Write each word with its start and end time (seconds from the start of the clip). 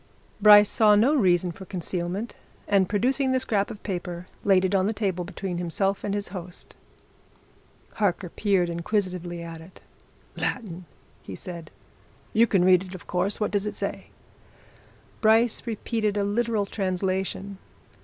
Bryce 0.41 0.67
saw 0.67 0.95
no 0.95 1.13
reason 1.13 1.51
for 1.51 1.65
concealment 1.65 2.33
and 2.67 2.89
producing 2.89 3.33
the 3.33 3.39
scrap 3.39 3.69
of 3.69 3.83
paper 3.83 4.25
laid 4.43 4.65
it 4.65 4.73
on 4.73 4.87
the 4.87 4.93
table 4.93 5.23
between 5.23 5.59
himself 5.59 6.03
and 6.03 6.15
his 6.15 6.29
host. 6.29 6.73
Harker 7.97 8.29
peered 8.29 8.67
inquisitively 8.67 9.43
at 9.43 9.61
it. 9.61 9.79
"Latin!" 10.35 10.85
he 11.21 11.35
said. 11.35 11.69
"You 12.33 12.47
can 12.47 12.65
read 12.65 12.81
it, 12.83 12.95
of 12.95 13.05
course. 13.05 13.39
What 13.39 13.51
does 13.51 13.67
it 13.67 13.75
say?" 13.75 14.07
Bryce 15.21 15.67
repeated 15.67 16.17
a 16.17 16.23
literal 16.23 16.65
translation. 16.65 17.59